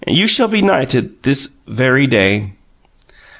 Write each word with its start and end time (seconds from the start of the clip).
You 0.07 0.25
shall 0.25 0.47
be 0.47 0.63
knighted 0.63 1.21
this 1.21 1.57
very 1.67 2.07
day." 2.07 2.53